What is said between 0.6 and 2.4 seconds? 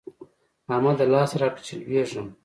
احمده! لاس راکړه چې لوېږم.